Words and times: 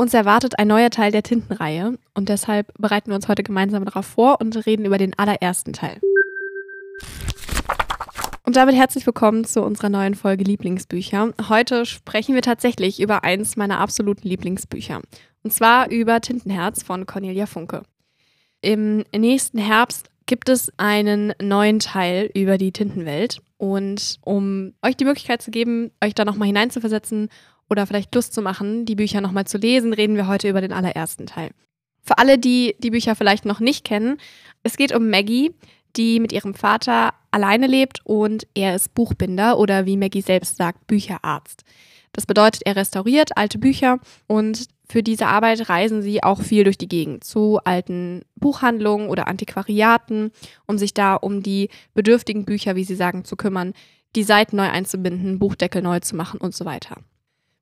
Uns 0.00 0.14
erwartet 0.14 0.58
ein 0.58 0.68
neuer 0.68 0.88
Teil 0.88 1.12
der 1.12 1.22
Tintenreihe 1.22 1.98
und 2.14 2.30
deshalb 2.30 2.72
bereiten 2.78 3.10
wir 3.10 3.16
uns 3.16 3.28
heute 3.28 3.42
gemeinsam 3.42 3.84
darauf 3.84 4.06
vor 4.06 4.40
und 4.40 4.64
reden 4.64 4.86
über 4.86 4.96
den 4.96 5.12
allerersten 5.18 5.74
Teil. 5.74 6.00
Und 8.46 8.56
damit 8.56 8.76
herzlich 8.76 9.04
willkommen 9.04 9.44
zu 9.44 9.62
unserer 9.62 9.90
neuen 9.90 10.14
Folge 10.14 10.42
Lieblingsbücher. 10.42 11.34
Heute 11.50 11.84
sprechen 11.84 12.34
wir 12.34 12.40
tatsächlich 12.40 12.98
über 12.98 13.24
eins 13.24 13.58
meiner 13.58 13.78
absoluten 13.78 14.26
Lieblingsbücher. 14.26 15.02
Und 15.42 15.52
zwar 15.52 15.90
über 15.90 16.22
Tintenherz 16.22 16.82
von 16.82 17.04
Cornelia 17.04 17.44
Funke. 17.44 17.82
Im 18.62 19.04
nächsten 19.14 19.58
Herbst 19.58 20.08
gibt 20.24 20.48
es 20.48 20.72
einen 20.78 21.34
neuen 21.42 21.78
Teil 21.78 22.30
über 22.34 22.56
die 22.56 22.72
Tintenwelt. 22.72 23.42
Und 23.58 24.16
um 24.22 24.72
euch 24.80 24.96
die 24.96 25.04
Möglichkeit 25.04 25.42
zu 25.42 25.50
geben, 25.50 25.90
euch 26.02 26.14
da 26.14 26.24
nochmal 26.24 26.46
hineinzuversetzen 26.46 27.28
oder 27.70 27.86
vielleicht 27.86 28.14
Lust 28.14 28.34
zu 28.34 28.42
machen, 28.42 28.84
die 28.84 28.96
Bücher 28.96 29.20
nochmal 29.20 29.46
zu 29.46 29.56
lesen, 29.56 29.92
reden 29.92 30.16
wir 30.16 30.26
heute 30.26 30.48
über 30.48 30.60
den 30.60 30.72
allerersten 30.72 31.26
Teil. 31.26 31.50
Für 32.02 32.18
alle, 32.18 32.38
die 32.38 32.74
die 32.78 32.90
Bücher 32.90 33.14
vielleicht 33.14 33.44
noch 33.44 33.60
nicht 33.60 33.84
kennen, 33.84 34.18
es 34.62 34.76
geht 34.76 34.94
um 34.94 35.08
Maggie, 35.08 35.54
die 35.96 36.20
mit 36.20 36.32
ihrem 36.32 36.54
Vater 36.54 37.14
alleine 37.30 37.66
lebt 37.66 38.00
und 38.04 38.46
er 38.54 38.74
ist 38.74 38.94
Buchbinder 38.94 39.58
oder 39.58 39.86
wie 39.86 39.96
Maggie 39.96 40.22
selbst 40.22 40.56
sagt, 40.56 40.86
Bücherarzt. 40.86 41.64
Das 42.12 42.26
bedeutet, 42.26 42.62
er 42.64 42.76
restauriert 42.76 43.36
alte 43.36 43.58
Bücher 43.58 43.98
und 44.26 44.66
für 44.88 45.04
diese 45.04 45.26
Arbeit 45.26 45.68
reisen 45.68 46.02
sie 46.02 46.24
auch 46.24 46.42
viel 46.42 46.64
durch 46.64 46.78
die 46.78 46.88
Gegend 46.88 47.22
zu 47.22 47.60
alten 47.64 48.22
Buchhandlungen 48.34 49.08
oder 49.08 49.28
Antiquariaten, 49.28 50.32
um 50.66 50.78
sich 50.78 50.92
da 50.92 51.14
um 51.14 51.44
die 51.44 51.68
bedürftigen 51.94 52.44
Bücher, 52.44 52.74
wie 52.74 52.82
sie 52.82 52.96
sagen, 52.96 53.24
zu 53.24 53.36
kümmern, 53.36 53.72
die 54.16 54.24
Seiten 54.24 54.56
neu 54.56 54.68
einzubinden, 54.68 55.38
Buchdeckel 55.38 55.82
neu 55.82 56.00
zu 56.00 56.16
machen 56.16 56.40
und 56.40 56.54
so 56.56 56.64
weiter. 56.64 56.96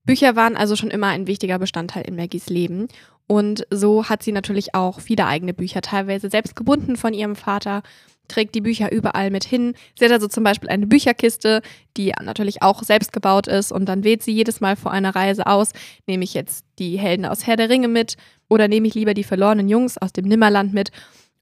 Bücher 0.08 0.36
waren 0.36 0.56
also 0.56 0.74
schon 0.74 0.90
immer 0.90 1.08
ein 1.08 1.26
wichtiger 1.26 1.58
Bestandteil 1.58 2.04
in 2.04 2.16
Maggies 2.16 2.48
Leben 2.48 2.88
und 3.26 3.66
so 3.68 4.08
hat 4.08 4.22
sie 4.22 4.32
natürlich 4.32 4.74
auch 4.74 5.00
viele 5.00 5.26
eigene 5.26 5.52
Bücher, 5.52 5.82
teilweise 5.82 6.30
selbst 6.30 6.56
gebunden 6.56 6.96
von 6.96 7.12
ihrem 7.12 7.36
Vater 7.36 7.82
trägt 8.26 8.54
die 8.54 8.62
Bücher 8.62 8.90
überall 8.90 9.30
mit 9.30 9.44
hin. 9.44 9.74
Sie 9.98 10.06
hat 10.06 10.12
also 10.12 10.26
zum 10.26 10.44
Beispiel 10.44 10.70
eine 10.70 10.86
Bücherkiste, 10.86 11.60
die 11.98 12.14
natürlich 12.22 12.62
auch 12.62 12.82
selbst 12.84 13.12
gebaut 13.12 13.48
ist 13.48 13.70
und 13.70 13.84
dann 13.84 14.02
wählt 14.02 14.22
sie 14.22 14.32
jedes 14.32 14.62
Mal 14.62 14.76
vor 14.76 14.92
einer 14.92 15.14
Reise 15.14 15.46
aus, 15.46 15.72
nehme 16.06 16.24
ich 16.24 16.32
jetzt 16.32 16.64
die 16.78 16.98
Helden 16.98 17.26
aus 17.26 17.46
Herr 17.46 17.56
der 17.56 17.68
Ringe 17.68 17.88
mit 17.88 18.16
oder 18.48 18.66
nehme 18.66 18.88
ich 18.88 18.94
lieber 18.94 19.12
die 19.12 19.24
verlorenen 19.24 19.68
Jungs 19.68 19.98
aus 19.98 20.14
dem 20.14 20.24
Nimmerland 20.24 20.72
mit. 20.72 20.90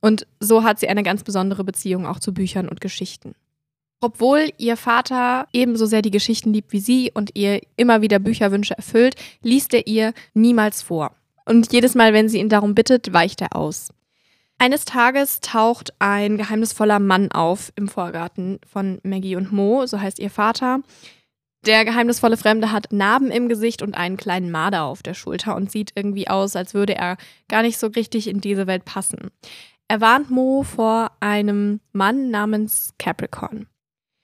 Und 0.01 0.27
so 0.41 0.65
hat 0.65 0.81
sie 0.81 0.89
eine 0.89 1.05
ganz 1.05 1.23
besondere 1.23 1.63
Beziehung 1.63 2.05
auch 2.05 2.19
zu 2.19 2.35
Büchern 2.35 2.69
und 2.69 2.81
Geschichten. 2.81 3.37
Obwohl 4.01 4.51
ihr 4.59 4.77
Vater 4.77 5.49
ebenso 5.53 5.87
sehr 5.87 6.03
die 6.03 6.11
Geschichten 6.11 6.53
liebt 6.53 6.73
wie 6.73 6.81
sie 6.81 7.11
und 7.15 7.31
ihr 7.35 7.61
immer 7.77 8.03
wieder 8.03 8.19
Bücherwünsche 8.19 8.77
erfüllt, 8.77 9.17
liest 9.43 9.73
er 9.73 9.87
ihr 9.87 10.13
niemals 10.35 10.83
vor. 10.83 11.13
Und 11.47 11.73
jedes 11.73 11.95
Mal, 11.95 12.13
wenn 12.13 12.29
sie 12.29 12.39
ihn 12.39 12.49
darum 12.49 12.75
bittet, 12.75 13.13
weicht 13.13 13.41
er 13.41 13.57
aus. 13.57 13.89
Eines 14.59 14.85
Tages 14.85 15.41
taucht 15.41 15.93
ein 15.99 16.39
geheimnisvoller 16.39 16.99
Mann 16.99 17.31
auf 17.31 17.73
im 17.77 17.89
Vorgarten 17.89 18.59
von 18.67 18.99
Maggie 19.03 19.37
und 19.37 19.53
Mo, 19.53 19.87
so 19.87 20.01
heißt 20.01 20.19
ihr 20.19 20.31
Vater. 20.31 20.81
Der 21.67 21.85
geheimnisvolle 21.85 22.37
Fremde 22.37 22.73
hat 22.73 22.93
Narben 22.93 23.31
im 23.31 23.49
Gesicht 23.49 23.83
und 23.83 23.97
einen 23.97 24.17
kleinen 24.17 24.51
Marder 24.51 24.85
auf 24.85 25.03
der 25.03 25.15
Schulter 25.15 25.57
und 25.57 25.71
sieht 25.71 25.93
irgendwie 25.95 26.29
aus, 26.29 26.57
als 26.57 26.75
würde 26.75 26.95
er 26.95 27.17
gar 27.49 27.63
nicht 27.63 27.77
so 27.77 27.89
richtig 27.89 28.29
in 28.29 28.41
diese 28.41 28.67
Welt 28.67 28.85
passen. 28.85 29.31
Er 29.89 30.01
warnt 30.01 30.31
Mo 30.31 30.63
vor 30.63 31.11
einem 31.21 31.81
Mann 31.93 32.31
namens 32.31 32.95
Capricorn. 32.99 33.67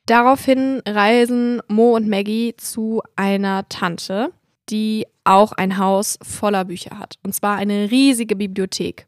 Daraufhin 0.07 0.83
reisen 0.87 1.63
Mo 1.69 1.95
und 1.95 2.09
Maggie 2.09 2.55
zu 2.57 3.03
einer 3.15 3.69
Tante, 3.69 4.33
die 4.69 5.07
auch 5.25 5.53
ein 5.53 5.79
Haus 5.79 6.19
voller 6.23 6.65
Bücher 6.65 6.99
hat. 6.99 7.19
Und 7.23 7.35
zwar 7.35 7.57
eine 7.57 7.91
riesige 7.91 8.35
Bibliothek. 8.35 9.07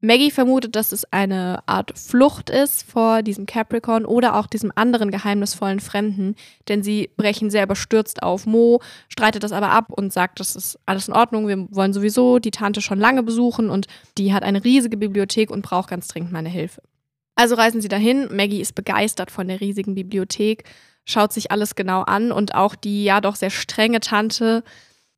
Maggie 0.00 0.30
vermutet, 0.30 0.76
dass 0.76 0.92
es 0.92 1.12
eine 1.12 1.58
Art 1.66 1.98
Flucht 1.98 2.50
ist 2.50 2.84
vor 2.84 3.22
diesem 3.22 3.46
Capricorn 3.46 4.04
oder 4.04 4.36
auch 4.36 4.46
diesem 4.46 4.70
anderen 4.76 5.10
geheimnisvollen 5.10 5.80
Fremden, 5.80 6.36
denn 6.68 6.84
sie 6.84 7.10
brechen 7.16 7.50
sehr 7.50 7.64
überstürzt 7.64 8.22
auf. 8.22 8.46
Mo 8.46 8.80
streitet 9.08 9.42
das 9.42 9.50
aber 9.50 9.70
ab 9.70 9.86
und 9.90 10.12
sagt, 10.12 10.38
das 10.38 10.54
ist 10.54 10.78
alles 10.86 11.08
in 11.08 11.14
Ordnung, 11.14 11.48
wir 11.48 11.66
wollen 11.72 11.92
sowieso 11.92 12.38
die 12.38 12.52
Tante 12.52 12.80
schon 12.80 13.00
lange 13.00 13.24
besuchen 13.24 13.70
und 13.70 13.88
die 14.18 14.32
hat 14.32 14.44
eine 14.44 14.62
riesige 14.62 14.96
Bibliothek 14.96 15.50
und 15.50 15.62
braucht 15.62 15.90
ganz 15.90 16.06
dringend 16.06 16.30
meine 16.30 16.48
Hilfe. 16.48 16.80
Also 17.38 17.54
reisen 17.54 17.80
sie 17.80 17.88
dahin, 17.88 18.28
Maggie 18.34 18.60
ist 18.60 18.74
begeistert 18.74 19.30
von 19.30 19.46
der 19.46 19.60
riesigen 19.60 19.94
Bibliothek, 19.94 20.64
schaut 21.04 21.32
sich 21.32 21.52
alles 21.52 21.76
genau 21.76 22.02
an 22.02 22.32
und 22.32 22.54
auch 22.54 22.74
die 22.74 23.04
ja 23.04 23.20
doch 23.20 23.36
sehr 23.36 23.50
strenge 23.50 24.00
Tante 24.00 24.64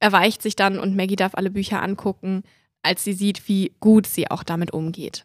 erweicht 0.01 0.43
sich 0.43 0.55
dann 0.55 0.79
und 0.79 0.95
Maggie 0.97 1.17
darf 1.17 1.35
alle 1.35 1.51
Bücher 1.51 1.83
angucken 1.83 2.43
als 2.83 3.05
sie 3.05 3.13
sieht, 3.13 3.49
wie 3.49 3.73
gut 3.81 4.07
sie 4.07 4.31
auch 4.31 4.43
damit 4.43 4.73
umgeht. 4.73 5.25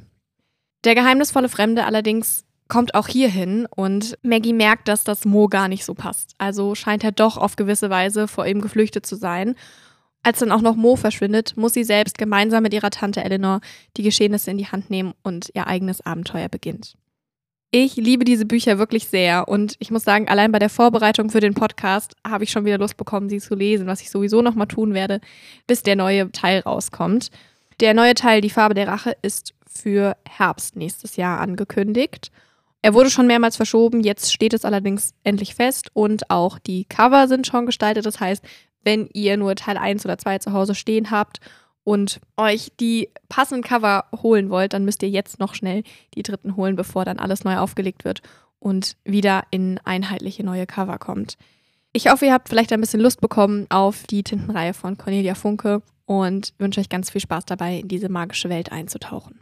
Der 0.84 0.96
geheimnisvolle 0.96 1.50
Fremde 1.50 1.86
allerdings 1.86 2.46
kommt 2.68 2.96
auch 2.96 3.08
hierhin 3.08 3.68
und 3.76 4.18
Maggie 4.24 4.54
merkt, 4.54 4.88
dass 4.88 5.04
das 5.04 5.26
Mo 5.26 5.48
gar 5.48 5.68
nicht 5.68 5.86
so 5.86 5.94
passt. 5.94 6.34
Also 6.38 6.76
scheint 6.76 7.04
er 7.04 7.12
doch 7.12 7.38
auf 7.38 7.56
gewisse 7.56 7.90
Weise 7.90 8.28
vor 8.28 8.46
ihm 8.46 8.62
geflüchtet 8.62 9.06
zu 9.06 9.16
sein. 9.16 9.56
Als 10.26 10.40
dann 10.40 10.52
auch 10.52 10.62
noch 10.62 10.76
Mo 10.76 10.96
verschwindet, 10.96 11.56
muss 11.56 11.74
sie 11.74 11.84
selbst 11.84 12.18
gemeinsam 12.18 12.64
mit 12.64 12.74
ihrer 12.74 12.90
Tante 12.90 13.24
Eleanor 13.24 13.62
die 13.96 14.02
Geschehnisse 14.02 14.50
in 14.50 14.58
die 14.58 14.66
Hand 14.66 14.90
nehmen 14.90 15.14
und 15.22 15.52
ihr 15.54 15.68
eigenes 15.68 16.04
Abenteuer 16.04 16.50
beginnt. 16.50 16.96
Ich 17.70 17.96
liebe 17.96 18.26
diese 18.26 18.48
Bücher 18.48 18.80
wirklich 18.80 19.08
sehr 19.08 19.48
und 19.48 19.76
ich 19.78 19.92
muss 19.92 20.04
sagen, 20.04 20.28
allein 20.28 20.52
bei 20.52 20.58
der 20.58 20.72
Vorbereitung 20.72 21.30
für 21.30 21.42
den 21.42 21.54
Podcast 21.54 22.16
habe 22.28 22.44
ich 22.44 22.50
schon 22.50 22.66
wieder 22.66 22.80
Lust 22.80 22.98
bekommen, 22.98 23.30
sie 23.30 23.38
zu 23.38 23.54
lesen, 23.54 23.86
was 23.86 24.02
ich 24.02 24.10
sowieso 24.10 24.42
nochmal 24.42 24.66
tun 24.66 24.96
werde, 24.96 25.22
bis 25.68 25.84
der 25.84 25.96
neue 25.96 26.32
Teil 26.32 26.62
rauskommt. 26.62 27.30
Der 27.80 27.94
neue 27.94 28.16
Teil, 28.16 28.42
Die 28.42 28.50
Farbe 28.50 28.74
der 28.74 28.88
Rache, 28.88 29.16
ist 29.22 29.54
für 29.68 30.18
Herbst 30.28 30.76
nächstes 30.76 31.18
Jahr 31.18 31.40
angekündigt. 31.40 32.32
Er 32.82 32.96
wurde 32.96 33.12
schon 33.12 33.28
mehrmals 33.28 33.58
verschoben, 33.58 34.02
jetzt 34.02 34.34
steht 34.34 34.56
es 34.56 34.66
allerdings 34.66 35.14
endlich 35.24 35.54
fest 35.54 35.92
und 35.94 36.32
auch 36.32 36.58
die 36.58 36.86
Cover 36.86 37.28
sind 37.28 37.46
schon 37.46 37.68
gestaltet. 37.68 38.08
Das 38.08 38.20
heißt, 38.20 38.44
wenn 38.86 39.10
ihr 39.12 39.36
nur 39.36 39.56
Teil 39.56 39.78
1 39.78 40.06
oder 40.06 40.18
2 40.18 40.38
zu 40.40 40.54
Hause 40.54 40.76
stehen 40.76 41.12
habt 41.12 41.42
und 41.84 42.22
euch 42.38 42.72
die 42.80 43.10
passenden 43.28 43.64
Cover 43.64 44.06
holen 44.24 44.50
wollt, 44.50 44.72
dann 44.72 44.86
müsst 44.86 45.04
ihr 45.04 45.10
jetzt 45.10 45.40
noch 45.40 45.54
schnell 45.54 45.84
die 46.14 46.24
dritten 46.24 46.56
holen, 46.56 46.78
bevor 46.78 47.04
dann 47.04 47.20
alles 47.20 47.44
neu 47.44 47.58
aufgelegt 47.58 48.06
wird 48.06 48.22
und 48.60 48.96
wieder 49.04 49.44
in 49.52 49.80
einheitliche 49.84 50.44
neue 50.44 50.66
Cover 50.66 50.98
kommt. 50.98 51.38
Ich 51.92 52.10
hoffe, 52.10 52.26
ihr 52.26 52.34
habt 52.34 52.50
vielleicht 52.50 52.74
ein 52.74 52.82
bisschen 52.82 53.00
Lust 53.00 53.22
bekommen 53.22 53.68
auf 53.70 54.04
die 54.08 54.24
Tintenreihe 54.24 54.74
von 54.74 54.98
Cornelia 54.98 55.36
Funke 55.36 55.82
und 56.06 56.54
wünsche 56.58 56.80
euch 56.80 56.90
ganz 56.90 57.10
viel 57.10 57.22
Spaß 57.22 57.46
dabei, 57.46 57.80
in 57.80 57.88
diese 57.88 58.10
magische 58.10 58.50
Welt 58.50 58.72
einzutauchen. 58.72 59.40